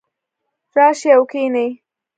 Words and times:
راشئ 0.75 1.09
او 1.15 1.23
کښېنئ 1.31 1.69